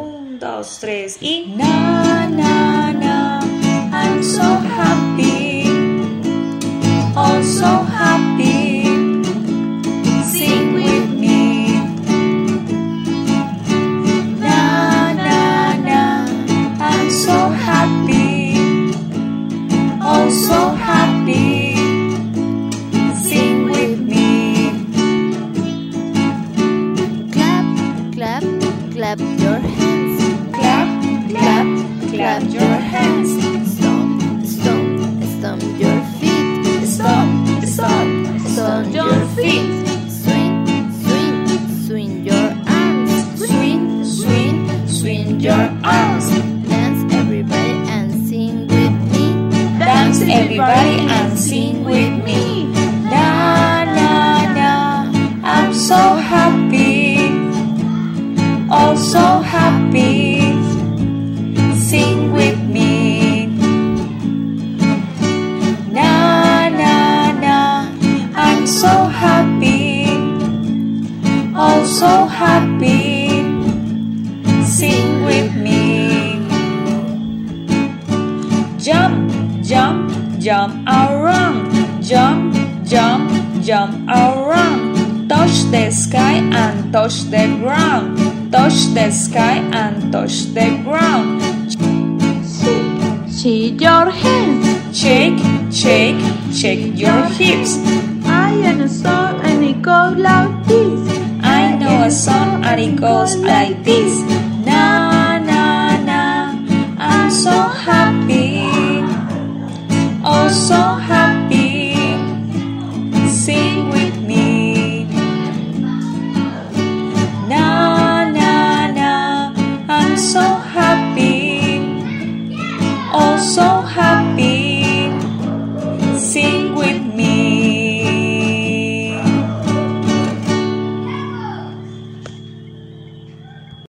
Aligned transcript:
Un, 0.00 0.38
dos, 0.38 0.78
tres 0.80 1.18
y 1.20 1.54
na 1.56 2.28
na 2.28 2.92
na. 2.92 3.40
I'm 3.92 4.22
so 4.22 4.48
happy, 4.76 5.64
oh 7.16 7.42
so 7.42 7.82
happy. 7.82 8.84
Sing 10.22 10.72
with 10.74 11.10
me. 11.22 11.82
Na 14.38 15.12
na 15.14 15.74
na. 15.88 16.28
I'm 16.78 17.10
so 17.10 17.36
happy, 17.66 18.54
oh 20.00 20.30
so 20.30 20.60
happy. 20.76 21.74
Sing 23.26 23.64
with. 23.66 23.98
Clap, 28.98 29.37
your 45.36 45.64
arms. 45.84 46.28
Dance 46.68 47.12
everybody 47.12 47.76
and 47.92 48.08
sing 48.28 48.66
with 48.68 48.96
me. 49.12 49.26
Dance 49.78 50.20
everybody 50.22 50.96
and 51.16 51.38
sing 51.38 51.84
with 51.84 52.14
me. 52.24 52.64
Na 53.12 53.84
na 53.84 54.10
na. 54.56 54.72
I'm 55.44 55.72
so 55.74 56.00
happy. 56.32 57.18
Oh 58.70 58.94
so 58.96 59.24
happy. 59.54 60.40
Sing 61.88 62.32
with 62.32 62.58
me. 62.76 63.46
Na 65.92 66.68
na 66.68 67.32
na. 67.44 67.58
I'm 68.34 68.66
so 68.66 68.92
happy. 69.22 70.06
Oh 71.54 71.84
so 71.84 72.12
happy. 72.26 73.28
Sing 74.78 75.07
Jump, 79.68 80.40
jump, 80.40 80.88
around. 80.88 81.68
Jump, 82.02 82.54
jump, 82.88 83.28
jump 83.62 84.08
around. 84.08 85.28
Touch 85.28 85.68
the 85.70 85.90
sky 85.90 86.40
and 86.40 86.90
touch 86.90 87.28
the 87.28 87.44
ground. 87.60 88.16
Touch 88.50 88.88
the 88.96 89.10
sky 89.10 89.60
and 89.76 90.10
touch 90.10 90.54
the 90.56 90.80
ground. 90.84 91.44
Shake 93.30 93.78
your 93.82 94.08
hands. 94.08 94.98
Shake, 94.98 95.38
shake, 95.70 96.16
shake 96.50 96.98
your 96.98 97.24
hips. 97.36 97.76
I 98.24 98.52
am 98.64 98.80
a 98.80 98.88
song 98.88 99.44
and 99.44 99.62
it 99.62 99.82
goes 99.82 100.16
like 100.16 100.64
this. 100.64 100.98
I 101.44 101.76
know 101.76 102.04
a 102.04 102.10
song 102.10 102.64
and 102.64 102.80
it 102.80 102.96
goes 102.96 103.36
like 103.36 103.84
this. 103.84 104.16
Na 104.64 105.36
na 105.36 106.00
na. 106.08 106.56
I'm 106.96 107.30
so 107.30 107.50
happy. 107.50 107.97